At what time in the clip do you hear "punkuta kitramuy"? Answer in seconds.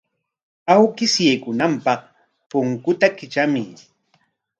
2.49-3.69